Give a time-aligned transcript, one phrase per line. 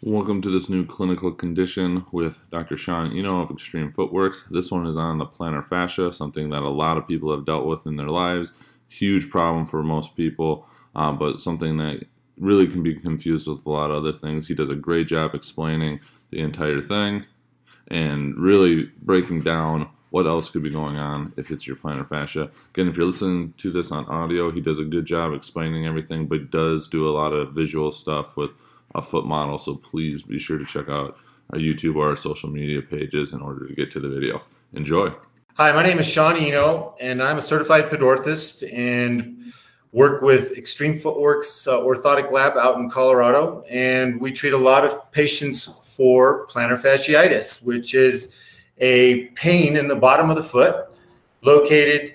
[0.00, 2.76] Welcome to this new clinical condition with Dr.
[2.76, 4.48] Sean Eno of Extreme Footworks.
[4.48, 7.66] This one is on the plantar fascia, something that a lot of people have dealt
[7.66, 8.52] with in their lives.
[8.86, 10.64] Huge problem for most people,
[10.94, 12.04] uh, but something that
[12.38, 14.46] really can be confused with a lot of other things.
[14.46, 15.98] He does a great job explaining
[16.30, 17.26] the entire thing
[17.88, 22.52] and really breaking down what else could be going on if it's your plantar fascia.
[22.72, 26.28] Again, if you're listening to this on audio, he does a good job explaining everything,
[26.28, 28.52] but does do a lot of visual stuff with
[28.94, 29.58] a foot model.
[29.58, 31.16] So please be sure to check out
[31.52, 34.42] our YouTube or our social media pages in order to get to the video.
[34.74, 35.12] Enjoy.
[35.54, 39.52] Hi, my name is Sean Eno, and I'm a certified podorthist and
[39.92, 43.64] work with Extreme Footworks uh, Orthotic Lab out in Colorado.
[43.68, 48.32] And we treat a lot of patients for plantar fasciitis, which is
[48.78, 50.86] a pain in the bottom of the foot
[51.42, 52.14] located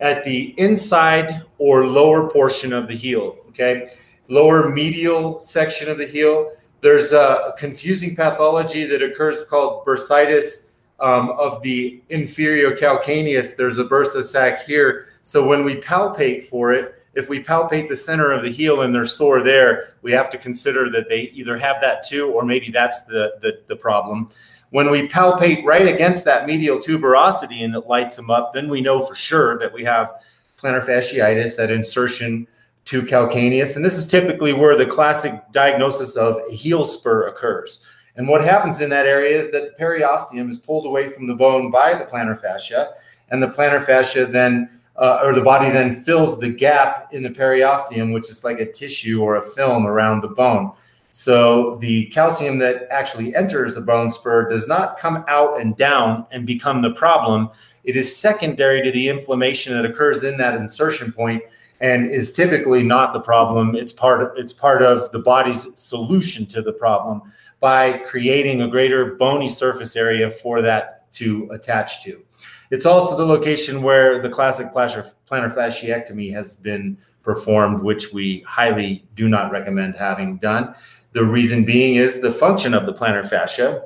[0.00, 3.36] at the inside or lower portion of the heel.
[3.48, 3.90] Okay
[4.28, 6.52] lower medial section of the heel.
[6.80, 13.56] There's a confusing pathology that occurs called bursitis um, of the inferior calcaneus.
[13.56, 15.08] There's a bursa sac here.
[15.22, 18.94] So when we palpate for it, if we palpate the center of the heel and
[18.94, 22.70] they're sore there, we have to consider that they either have that too, or maybe
[22.70, 24.28] that's the, the, the problem.
[24.70, 28.80] When we palpate right against that medial tuberosity and it lights them up, then we
[28.80, 30.12] know for sure that we have
[30.58, 32.48] plantar fasciitis, that insertion
[32.86, 33.76] to calcaneus.
[33.76, 37.82] And this is typically where the classic diagnosis of a heel spur occurs.
[38.16, 41.34] And what happens in that area is that the periosteum is pulled away from the
[41.34, 42.90] bone by the plantar fascia,
[43.30, 47.30] and the plantar fascia then, uh, or the body then fills the gap in the
[47.30, 50.72] periosteum, which is like a tissue or a film around the bone.
[51.10, 56.26] So the calcium that actually enters the bone spur does not come out and down
[56.32, 57.50] and become the problem.
[57.84, 61.42] It is secondary to the inflammation that occurs in that insertion point
[61.84, 63.74] and is typically not the problem.
[63.74, 67.20] It's part of it's part of the body's solution to the problem
[67.60, 72.24] by creating a greater bony surface area for that to attach to.
[72.70, 79.04] It's also the location where the classic plantar fasciectomy has been performed, which we highly
[79.14, 80.74] do not recommend having done.
[81.12, 83.84] The reason being is the function of the plantar fascia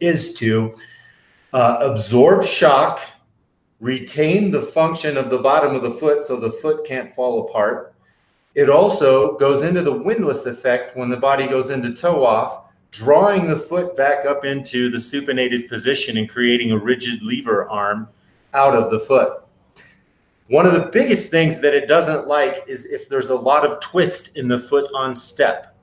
[0.00, 0.74] is to
[1.52, 3.00] uh, absorb shock
[3.80, 7.94] retain the function of the bottom of the foot so the foot can't fall apart.
[8.54, 13.48] It also goes into the windlass effect when the body goes into toe off, drawing
[13.48, 18.08] the foot back up into the supinated position and creating a rigid lever arm
[18.54, 19.44] out of the foot.
[20.48, 23.80] One of the biggest things that it doesn't like is if there's a lot of
[23.80, 25.76] twist in the foot on step.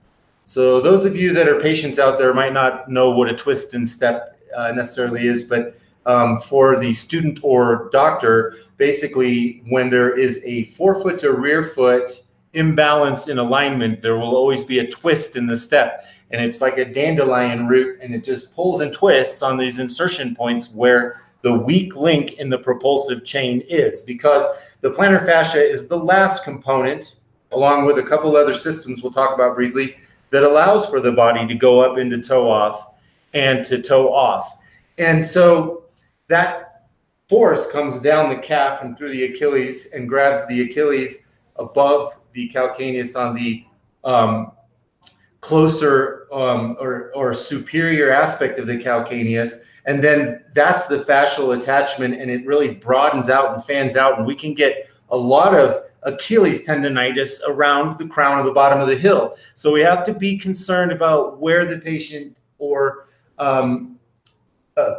[0.44, 3.74] So those of you that are patients out there might not know what a twist
[3.76, 10.18] in step uh, necessarily is, but um, for the student or doctor, basically, when there
[10.18, 12.10] is a forefoot to rear foot
[12.54, 16.06] imbalance in alignment, there will always be a twist in the step.
[16.32, 20.36] And it's like a dandelion root, and it just pulls and twists on these insertion
[20.36, 24.44] points where the weak link in the propulsive chain is, because
[24.82, 27.16] the plantar fascia is the last component,
[27.52, 29.96] along with a couple other systems we'll talk about briefly,
[30.32, 32.96] that allows for the body to go up into toe off
[33.34, 34.58] and to toe off.
[34.98, 35.85] And so
[36.28, 36.88] that
[37.30, 42.50] force comes down the calf and through the Achilles and grabs the Achilles above the
[42.50, 43.66] calcaneus on the
[44.04, 44.52] um,
[45.42, 49.62] closer um, or, or superior aspect of the calcaneus.
[49.86, 54.18] And then that's the fascial attachment, and it really broadens out and fans out.
[54.18, 55.72] And we can get a lot of
[56.02, 59.36] Achilles tendonitis around the crown of the bottom of the hill.
[59.54, 64.00] So we have to be concerned about where the patient or um,
[64.78, 64.96] uh,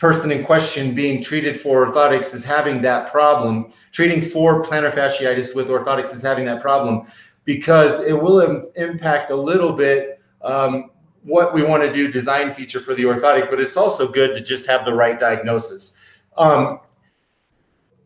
[0.00, 5.54] person in question being treated for orthotics is having that problem, treating for plantar fasciitis
[5.54, 7.06] with orthotics is having that problem
[7.44, 10.90] because it will Im- impact a little bit um,
[11.22, 14.40] what we want to do design feature for the orthotic, but it's also good to
[14.42, 15.98] just have the right diagnosis.
[16.38, 16.80] Um,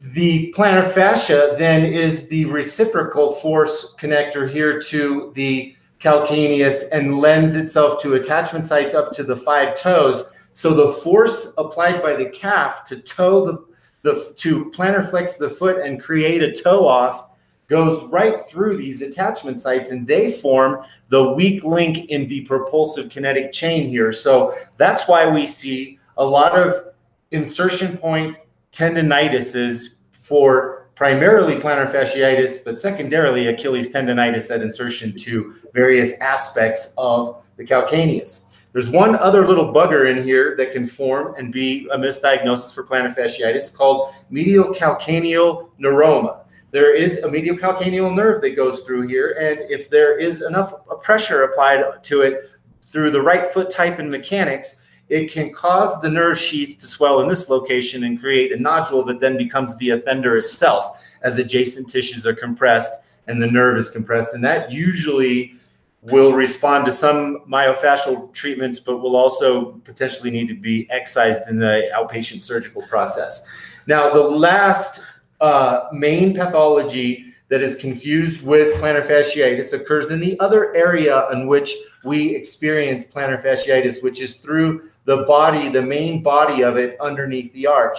[0.00, 7.54] the plantar fascia then is the reciprocal force connector here to the calcaneus and lends
[7.54, 12.30] itself to attachment sites up to the five toes so the force applied by the
[12.30, 13.64] calf to toe the,
[14.02, 17.28] the to plantar flex the foot and create a toe off
[17.68, 23.08] goes right through these attachment sites and they form the weak link in the propulsive
[23.08, 24.12] kinetic chain here.
[24.12, 26.92] So that's why we see a lot of
[27.32, 28.38] insertion point
[28.70, 37.42] tendinitises for primarily plantar fasciitis, but secondarily Achilles tendinitis at insertion to various aspects of
[37.56, 38.44] the calcaneus.
[38.74, 42.82] There's one other little bugger in here that can form and be a misdiagnosis for
[42.82, 46.40] plantar fasciitis called medial calcaneal neuroma.
[46.72, 50.72] There is a medial calcaneal nerve that goes through here, and if there is enough
[51.02, 52.50] pressure applied to it
[52.82, 57.20] through the right foot type and mechanics, it can cause the nerve sheath to swell
[57.20, 61.88] in this location and create a nodule that then becomes the offender itself as adjacent
[61.88, 64.34] tissues are compressed and the nerve is compressed.
[64.34, 65.60] And that usually
[66.04, 71.58] will respond to some myofascial treatments, but will also potentially need to be excised in
[71.58, 73.46] the outpatient surgical process.
[73.86, 75.00] Now, the last
[75.40, 81.46] uh, main pathology that is confused with plantar fasciitis occurs in the other area in
[81.46, 81.74] which
[82.04, 87.52] we experience plantar fasciitis, which is through the body, the main body of it underneath
[87.52, 87.98] the arch.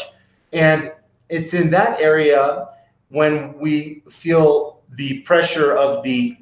[0.53, 0.91] And
[1.29, 2.67] it's in that area
[3.09, 6.37] when we feel the pressure of the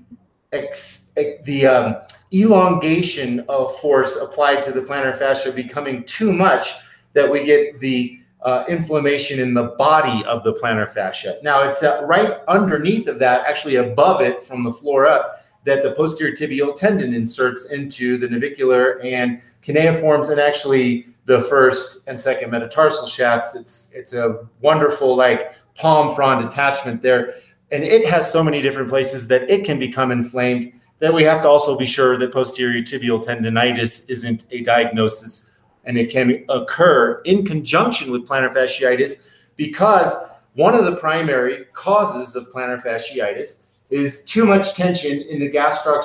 [0.53, 1.11] ex,
[1.43, 1.95] the um,
[2.33, 6.73] elongation of force applied to the plantar fascia becoming too much
[7.13, 11.37] that we get the uh, inflammation in the body of the plantar fascia.
[11.43, 15.83] Now it's uh, right underneath of that, actually above it from the floor up, that
[15.83, 22.19] the posterior tibial tendon inserts into the navicular and cuneiforms and actually the first and
[22.19, 23.55] second metatarsal shafts.
[23.55, 27.35] It's it's a wonderful like palm frond attachment there
[27.73, 31.41] and it has so many different places that it can become inflamed that we have
[31.41, 35.49] to also be sure that posterior tibial tendonitis isn't a diagnosis
[35.83, 39.27] and it can occur in conjunction with plantar fasciitis
[39.57, 40.15] because
[40.53, 46.03] one of the primary causes of plantar fasciitis is too much tension in the gastroc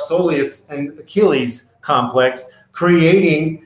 [0.70, 3.64] and Achilles complex, creating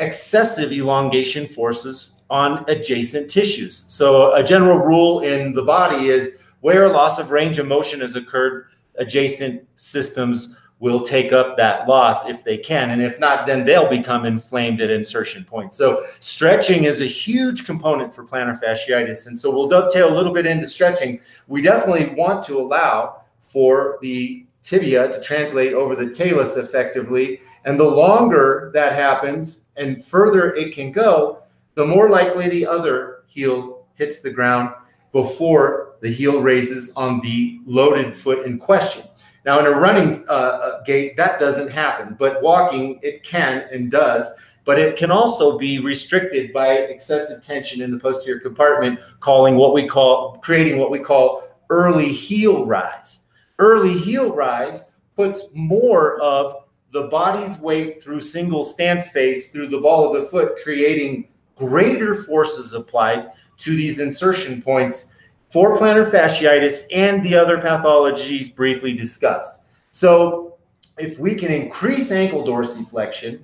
[0.00, 3.84] excessive elongation forces on adjacent tissues.
[3.86, 8.16] So, a general rule in the body is where loss of range of motion has
[8.16, 12.88] occurred, adjacent systems will take up that loss if they can.
[12.88, 15.76] And if not, then they'll become inflamed at insertion points.
[15.76, 19.26] So stretching is a huge component for plantar fasciitis.
[19.26, 21.20] And so we'll dovetail a little bit into stretching.
[21.48, 27.40] We definitely want to allow for the tibia to translate over the talus effectively.
[27.66, 31.42] And the longer that happens and further it can go,
[31.74, 34.70] the more likely the other heel hits the ground
[35.14, 39.04] before the heel raises on the loaded foot in question.
[39.46, 43.92] Now, in a running uh, uh, gait, that doesn't happen, but walking, it can and
[43.92, 44.28] does.
[44.64, 49.72] But it can also be restricted by excessive tension in the posterior compartment, calling what
[49.72, 53.26] we call creating what we call early heel rise.
[53.60, 59.80] Early heel rise puts more of the body's weight through single stance phase through the
[59.80, 65.14] ball of the foot, creating greater forces applied to these insertion points
[65.48, 69.60] for plantar fasciitis and the other pathologies briefly discussed.
[69.90, 70.56] So,
[70.98, 73.40] if we can increase ankle dorsiflexion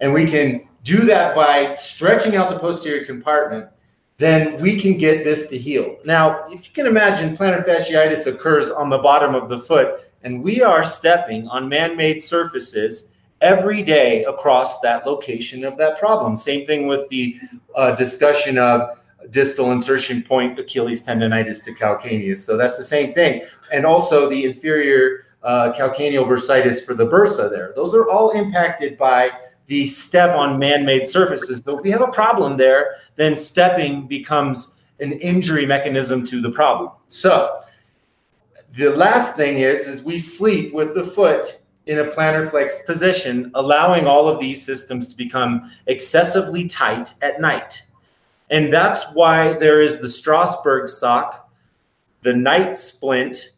[0.00, 3.68] and we can do that by stretching out the posterior compartment,
[4.18, 5.96] then we can get this to heal.
[6.04, 10.42] Now, if you can imagine plantar fasciitis occurs on the bottom of the foot, and
[10.42, 13.10] we are stepping on man made surfaces
[13.40, 16.36] every day across that location of that problem.
[16.36, 17.40] Same thing with the
[17.74, 18.98] uh, discussion of
[19.28, 22.38] distal insertion point Achilles tendonitis to calcaneus.
[22.38, 23.42] So that's the same thing.
[23.72, 27.72] And also the inferior uh, calcaneal bursitis for the bursa there.
[27.76, 29.30] Those are all impacted by
[29.66, 31.62] the step on man-made surfaces.
[31.62, 36.50] So if we have a problem there, then stepping becomes an injury mechanism to the
[36.50, 36.90] problem.
[37.08, 37.60] So
[38.72, 43.50] the last thing is, is we sleep with the foot in a plantar flexed position,
[43.54, 47.82] allowing all of these systems to become excessively tight at night.
[48.50, 51.50] And that's why there is the Strassburg sock,
[52.22, 53.50] the night splint,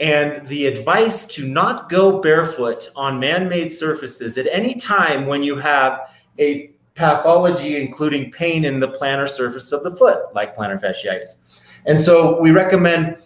[0.00, 5.42] and the advice to not go barefoot on man made surfaces at any time when
[5.42, 10.80] you have a pathology, including pain in the plantar surface of the foot, like plantar
[10.80, 11.36] fasciitis.
[11.86, 13.16] And so we recommend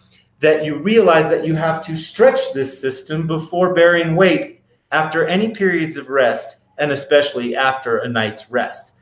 [0.41, 4.61] that you realize that you have to stretch this system before bearing weight
[4.93, 8.93] after any periods of rest, and especially after a night's rest.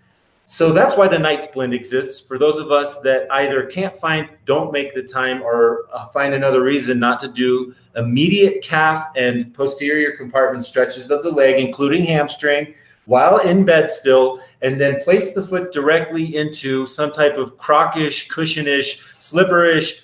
[0.47, 4.29] So that's why the night splint exists for those of us that either can't find,
[4.45, 9.55] don't make the time, or uh, find another reason not to do immediate calf and
[9.55, 12.75] posterior compartment stretches of the leg, including hamstring,
[13.07, 18.29] while in bed still, and then place the foot directly into some type of crockish,
[18.29, 20.03] cushionish, slipperish,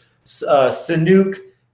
[0.49, 0.71] uh,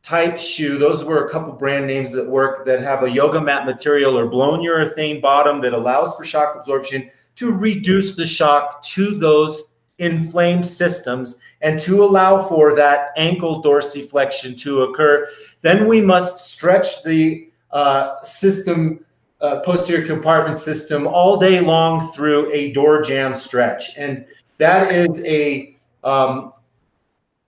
[0.02, 0.78] type shoe.
[0.78, 4.26] Those were a couple brand names that work that have a yoga mat material or
[4.26, 10.66] blown urethane bottom that allows for shock absorption to reduce the shock to those inflamed
[10.66, 15.28] systems and to allow for that ankle dorsiflexion to occur.
[15.62, 19.05] Then we must stretch the uh, system,
[19.40, 23.97] uh, posterior compartment system, all day long through a door jamb stretch.
[23.97, 24.25] And
[24.59, 26.52] that is a um,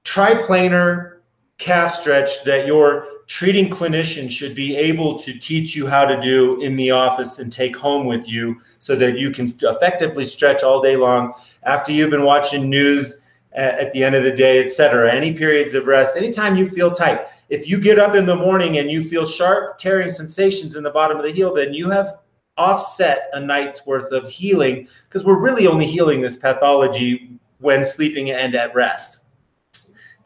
[0.05, 1.19] triplanar
[1.59, 6.61] calf stretch that your treating clinician should be able to teach you how to do
[6.63, 10.83] in the office and take home with you so that you can effectively stretch all
[10.83, 11.33] day long
[11.63, 13.21] after you've been watching news
[13.53, 15.13] at the end of the day, etc.
[15.13, 17.27] Any periods of rest, anytime you feel tight.
[17.49, 20.91] If you get up in the morning and you feel sharp tearing sensations in the
[20.91, 22.13] bottom of the heel, then you have
[22.57, 28.31] offset a night's worth of healing because we're really only healing this pathology when sleeping
[28.31, 29.21] and at rest.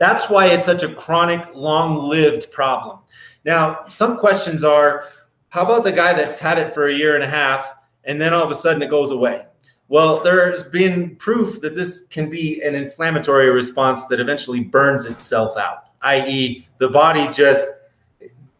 [0.02, 2.98] That's why it's such a chronic, long lived problem.
[3.44, 5.04] Now, some questions are
[5.50, 8.34] how about the guy that's had it for a year and a half and then
[8.34, 9.46] all of a sudden it goes away?
[9.86, 15.56] Well, there's been proof that this can be an inflammatory response that eventually burns itself
[15.56, 17.64] out, i.e., the body just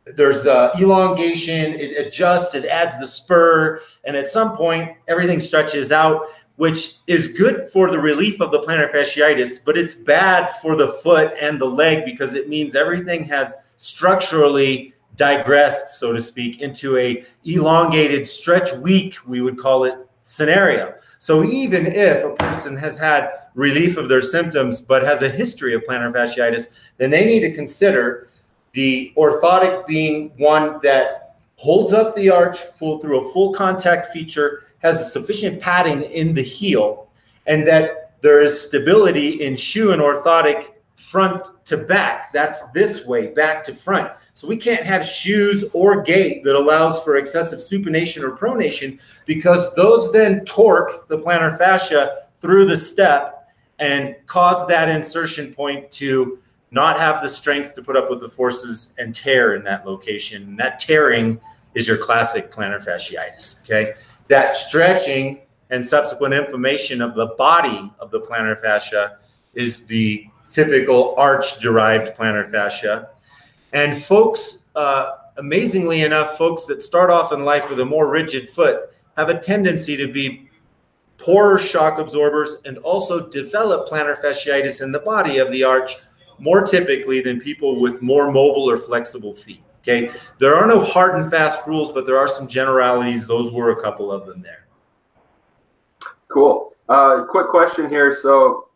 [0.05, 5.91] there's uh, elongation, it adjusts, it adds the spur, and at some point everything stretches
[5.91, 6.23] out
[6.57, 10.89] which is good for the relief of the plantar fasciitis, but it's bad for the
[10.89, 16.97] foot and the leg because it means everything has structurally digressed, so to speak, into
[16.97, 19.95] a elongated stretch weak, we would call it,
[20.25, 20.95] scenario.
[21.19, 25.75] So even if a person has had relief of their symptoms but has a history
[25.75, 28.29] of plantar fasciitis, then they need to consider
[28.73, 31.22] the orthotic being one that
[31.63, 36.35] holds up the arch full through a full contact feature has a sufficient padding in
[36.35, 37.09] the heel
[37.47, 40.67] and that there is stability in shoe and orthotic
[40.97, 42.33] front to back.
[42.33, 44.11] That's this way, back to front.
[44.33, 49.73] So we can't have shoes or gait that allows for excessive supination or pronation because
[49.75, 56.41] those then torque the plantar fascia through the step and cause that insertion point to
[56.73, 60.43] not have the strength to put up with the forces and tear in that location.
[60.43, 61.39] And that tearing
[61.75, 63.61] is your classic plantar fasciitis.
[63.63, 63.95] Okay
[64.33, 69.19] that stretching and subsequent inflammation of the body of the plantar fascia
[69.53, 73.11] is the typical arch derived plantar fascia.
[73.75, 78.49] And folks, uh, amazingly enough, folks that start off in life with a more rigid
[78.49, 80.49] foot have a tendency to be
[81.19, 85.97] poorer shock absorbers and also develop plantar fasciitis in the body of the arch
[86.39, 89.63] more typically than people with more mobile or flexible feet.
[89.83, 90.11] Okay.
[90.39, 93.27] There are no hard and fast rules, but there are some generalities.
[93.27, 94.67] Those were a couple of them there.
[96.29, 96.75] Cool.
[96.89, 98.15] Uh, quick question here.
[98.15, 98.69] So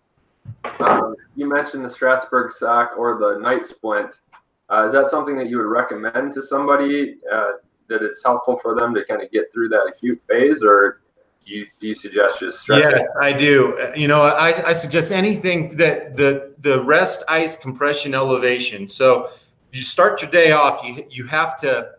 [0.81, 4.21] um, you mentioned the Strassburg sock or the night splint.
[4.69, 7.53] Uh, is that something that you would recommend to somebody uh,
[7.89, 11.03] that it's helpful for them to kind of get through that acute phase, or
[11.47, 12.91] do you, do you suggest just stretching?
[12.91, 13.93] Yes, I do.
[13.95, 18.89] You know, I, I suggest anything that the the rest ice compression elevation.
[18.89, 19.31] So
[19.73, 21.91] you start your day off, you you have to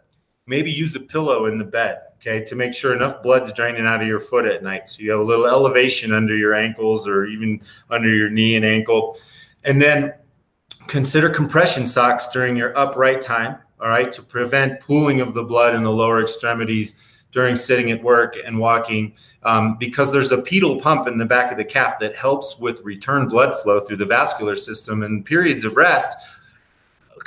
[0.47, 4.01] maybe use a pillow in the bed, okay, to make sure enough blood's draining out
[4.01, 4.89] of your foot at night.
[4.89, 8.65] So you have a little elevation under your ankles or even under your knee and
[8.65, 9.17] ankle.
[9.65, 10.13] And then
[10.87, 15.75] consider compression socks during your upright time, all right, to prevent pooling of the blood
[15.75, 16.95] in the lower extremities
[17.31, 21.51] during sitting at work and walking um, because there's a pedal pump in the back
[21.51, 25.63] of the calf that helps with return blood flow through the vascular system and periods
[25.65, 26.13] of rest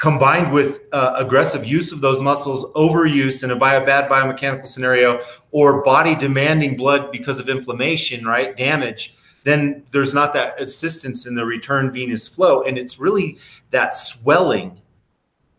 [0.00, 5.20] combined with uh, aggressive use of those muscles, overuse in a bio, bad biomechanical scenario,
[5.50, 8.56] or body demanding blood because of inflammation, right?
[8.56, 9.14] Damage,
[9.44, 12.62] then there's not that assistance in the return venous flow.
[12.62, 13.36] And it's really
[13.72, 14.80] that swelling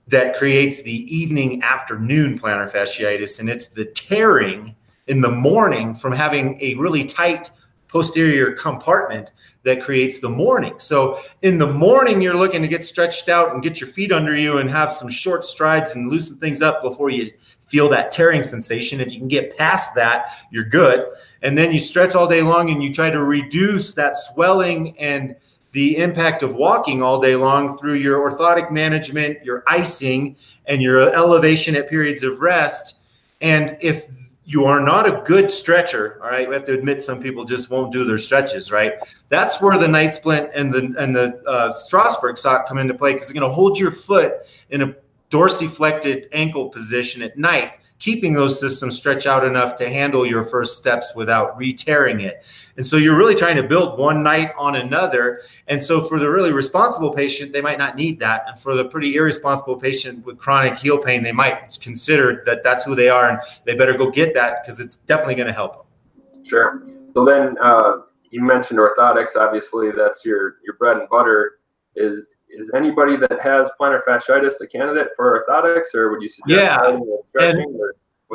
[0.07, 3.39] that creates the evening afternoon plantar fasciitis.
[3.39, 7.51] And it's the tearing in the morning from having a really tight
[7.91, 9.33] posterior compartment
[9.63, 10.73] that creates the morning.
[10.77, 14.35] So in the morning, you're looking to get stretched out and get your feet under
[14.35, 17.31] you and have some short strides and loosen things up before you
[17.65, 18.99] feel that tearing sensation.
[18.99, 21.05] If you can get past that, you're good.
[21.43, 25.35] And then you stretch all day long and you try to reduce that swelling and
[25.73, 31.13] the impact of walking all day long through your orthotic management, your icing, and your
[31.13, 32.97] elevation at periods of rest.
[33.39, 34.07] And if
[34.51, 36.19] you are not a good stretcher.
[36.21, 38.71] All right, we have to admit some people just won't do their stretches.
[38.71, 38.93] Right,
[39.29, 43.13] that's where the night splint and the and the uh, Strassburg sock come into play
[43.13, 44.95] because it's going to hold your foot in a
[45.29, 50.75] dorsiflected ankle position at night keeping those systems stretch out enough to handle your first
[50.75, 52.43] steps without re-tearing it.
[52.75, 55.43] And so you're really trying to build one night on another.
[55.67, 58.45] And so for the really responsible patient, they might not need that.
[58.47, 62.83] And for the pretty irresponsible patient with chronic heel pain, they might consider that that's
[62.83, 65.73] who they are and they better go get that because it's definitely going to help
[65.77, 66.43] them.
[66.43, 66.83] Sure.
[67.13, 67.99] So then uh,
[68.31, 69.35] you mentioned orthotics.
[69.35, 71.59] Obviously, that's your your bread and butter.
[71.95, 76.61] Is is anybody that has plantar fasciitis a candidate for orthotics, or would you suggest
[76.61, 77.05] yeah, and,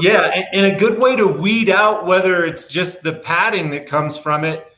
[0.00, 3.87] yeah, and, and, a good way to weed out whether it's just the padding that
[3.87, 4.73] comes from it.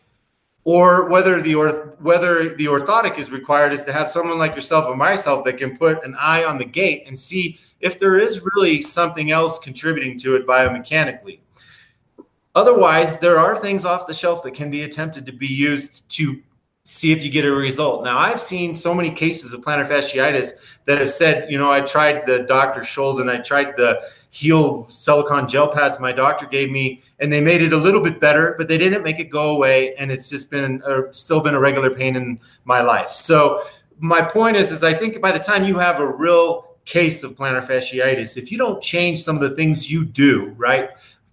[0.65, 4.85] or whether the orth- whether the orthotic is required is to have someone like yourself
[4.87, 8.43] or myself that can put an eye on the gait and see if there is
[8.53, 11.41] really something else contributing to it biomechanically.
[12.55, 16.43] Otherwise, there are things off the shelf that can be attempted to be used to
[16.89, 18.03] see if you get a result.
[18.03, 20.53] Now, I've seen so many cases of plantar fasciitis
[20.87, 22.81] that have said, you know, I tried the Dr.
[22.81, 27.43] Scholl's and I tried the heel silicone gel pads my doctor gave me, and they
[27.43, 30.31] made it a little bit better, but they didn't make it go away, and it's
[30.31, 33.11] just been or still been a regular pain in my life.
[33.11, 33.63] So
[33.99, 37.35] my point is, is I think by the time you have a real case of
[37.35, 40.89] plantar fasciitis, if you don't change some of the things you do, right?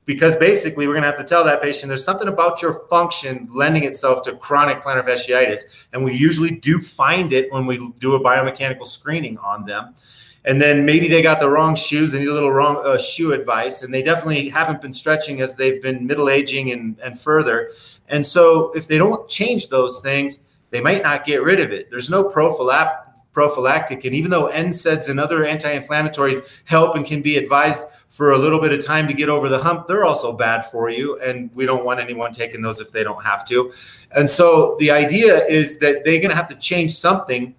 [0.06, 3.48] Because basically, we're going to have to tell that patient there's something about your function
[3.52, 5.62] lending itself to chronic plantar fasciitis.
[5.94, 9.96] And we usually do find it when we do a biomechanical screening on them
[10.46, 13.34] and then maybe they got the wrong shoes and need a little wrong uh, shoe
[13.34, 17.72] advice and they definitely haven't been stretching as they've been middle aging and, and further
[18.08, 21.90] and so if they don't change those things they might not get rid of it
[21.90, 23.05] there's no prophylactic
[23.36, 24.06] prophylactic.
[24.06, 28.62] And even though NSAIDs and other anti-inflammatories help and can be advised for a little
[28.62, 31.20] bit of time to get over the hump they're also bad for you.
[31.20, 33.72] And we don't want anyone taking those if they don't have to.
[34.16, 37.54] And so the idea is that they're going to have to change something.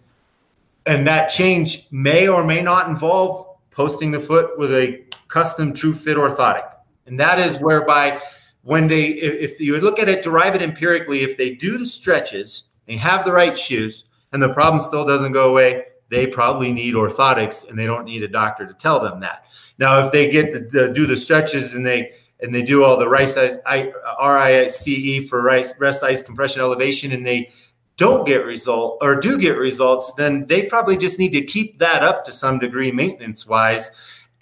[0.87, 5.92] And that change may or may not involve posting the foot with a custom true
[5.92, 6.73] fit orthotic.
[7.04, 8.21] And that is whereby
[8.62, 12.64] when they, if you look at it, derive it empirically, if they do the stretches,
[12.87, 14.06] they have the right shoes,
[14.37, 18.23] and the problem still doesn't go away, they probably need orthotics and they don't need
[18.23, 19.47] a doctor to tell them that.
[19.78, 22.99] Now, if they get the, the do the stretches and they and they do all
[22.99, 23.90] the RICE, I,
[24.21, 27.50] RICE for rest ice compression elevation and they
[27.97, 32.02] don't get result or do get results, then they probably just need to keep that
[32.02, 33.90] up to some degree maintenance wise.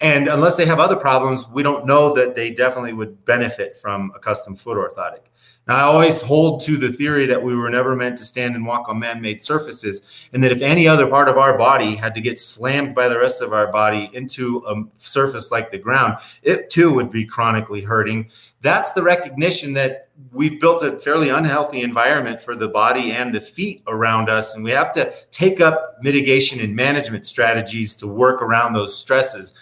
[0.01, 4.11] And unless they have other problems, we don't know that they definitely would benefit from
[4.13, 5.21] a custom foot orthotic.
[5.67, 8.67] Now, I always hold to the theory that we were never meant to stand and
[8.67, 12.13] walk on man made surfaces, and that if any other part of our body had
[12.13, 16.17] to get slammed by the rest of our body into a surface like the ground,
[16.43, 18.29] it too would be chronically hurting.
[18.61, 23.41] That's the recognition that we've built a fairly unhealthy environment for the body and the
[23.41, 28.41] feet around us, and we have to take up mitigation and management strategies to work
[28.43, 29.53] around those stresses.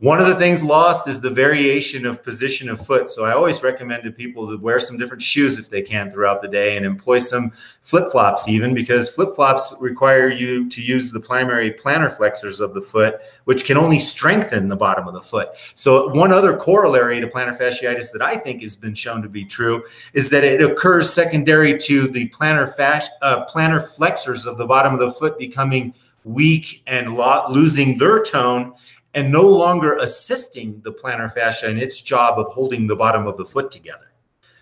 [0.00, 3.10] One of the things lost is the variation of position of foot.
[3.10, 6.40] So I always recommend to people to wear some different shoes if they can throughout
[6.40, 11.12] the day and employ some flip flops, even because flip flops require you to use
[11.12, 15.20] the primary plantar flexors of the foot, which can only strengthen the bottom of the
[15.20, 15.50] foot.
[15.74, 19.44] So, one other corollary to plantar fasciitis that I think has been shown to be
[19.44, 19.84] true
[20.14, 24.94] is that it occurs secondary to the plantar, fasci- uh, plantar flexors of the bottom
[24.94, 25.92] of the foot becoming
[26.24, 28.72] weak and lo- losing their tone
[29.14, 33.36] and no longer assisting the plantar fascia in its job of holding the bottom of
[33.36, 34.10] the foot together.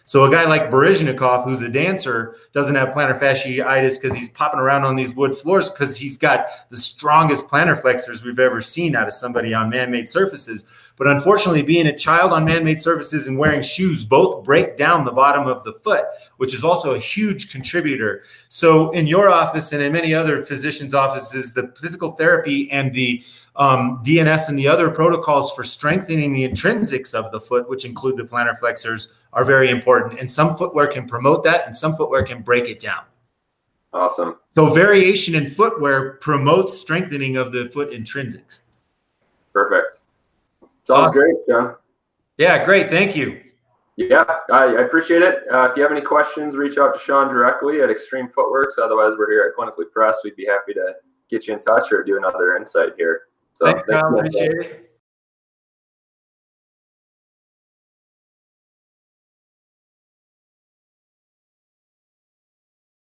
[0.08, 4.58] So a guy like Baryshnikov, who's a dancer, doesn't have plantar fasciitis because he's popping
[4.58, 8.96] around on these wood floors because he's got the strongest plantar flexors we've ever seen
[8.96, 10.64] out of somebody on man-made surfaces.
[10.96, 15.12] But unfortunately, being a child on man-made surfaces and wearing shoes both break down the
[15.12, 16.06] bottom of the foot,
[16.38, 18.22] which is also a huge contributor.
[18.48, 23.22] So in your office and in many other physicians' offices, the physical therapy and the
[23.58, 28.16] um, DNS and the other protocols for strengthening the intrinsics of the foot, which include
[28.16, 30.20] the plantar flexors, are very important.
[30.20, 33.04] And some footwear can promote that, and some footwear can break it down.
[33.92, 34.38] Awesome.
[34.50, 38.60] So variation in footwear promotes strengthening of the foot intrinsics.
[39.52, 40.00] Perfect.
[40.84, 41.74] Sounds uh, great, John.
[42.36, 42.90] Yeah, great.
[42.90, 43.42] Thank you.
[43.96, 45.42] Yeah, I, I appreciate it.
[45.52, 48.78] Uh, if you have any questions, reach out to Sean directly at Extreme Footworks.
[48.80, 50.18] Otherwise, we're here at Clinically Press.
[50.22, 50.94] We'd be happy to
[51.28, 53.22] get you in touch or do another insight here.
[53.58, 54.14] So thanks, Kyle.
[54.16, 54.87] Appreciate it.